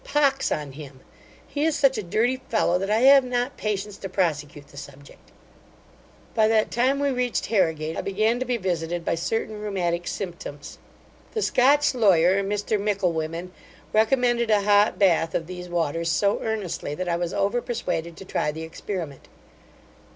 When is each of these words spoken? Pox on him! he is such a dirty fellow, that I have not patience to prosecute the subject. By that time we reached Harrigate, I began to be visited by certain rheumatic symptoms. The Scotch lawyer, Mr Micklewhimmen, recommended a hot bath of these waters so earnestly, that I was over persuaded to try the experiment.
Pox 0.03 0.51
on 0.51 0.71
him! 0.71 1.01
he 1.47 1.63
is 1.63 1.77
such 1.77 1.95
a 1.95 2.01
dirty 2.01 2.37
fellow, 2.49 2.79
that 2.79 2.89
I 2.89 3.01
have 3.01 3.23
not 3.23 3.55
patience 3.55 3.97
to 3.97 4.09
prosecute 4.09 4.69
the 4.69 4.75
subject. 4.75 5.29
By 6.33 6.47
that 6.47 6.71
time 6.71 6.99
we 6.99 7.11
reached 7.11 7.45
Harrigate, 7.45 7.95
I 7.95 8.01
began 8.01 8.39
to 8.39 8.45
be 8.45 8.57
visited 8.57 9.05
by 9.05 9.13
certain 9.13 9.61
rheumatic 9.61 10.07
symptoms. 10.07 10.79
The 11.33 11.43
Scotch 11.43 11.93
lawyer, 11.93 12.43
Mr 12.43 12.81
Micklewhimmen, 12.81 13.51
recommended 13.93 14.49
a 14.49 14.63
hot 14.63 14.97
bath 14.97 15.35
of 15.35 15.45
these 15.45 15.69
waters 15.69 16.09
so 16.09 16.39
earnestly, 16.41 16.95
that 16.95 17.07
I 17.07 17.15
was 17.15 17.31
over 17.31 17.61
persuaded 17.61 18.17
to 18.17 18.25
try 18.25 18.51
the 18.51 18.63
experiment. 18.63 19.27